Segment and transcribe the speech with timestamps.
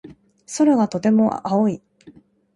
[0.57, 1.79] 空がとても青い。